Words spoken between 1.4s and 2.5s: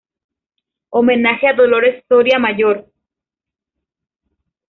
a Dolores Soria